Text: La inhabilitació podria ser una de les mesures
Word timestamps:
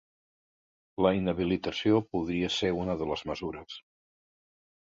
La 1.05 1.11
inhabilitació 1.17 2.01
podria 2.15 2.51
ser 2.57 2.73
una 2.81 2.99
de 3.03 3.11
les 3.13 3.25
mesures 3.33 3.79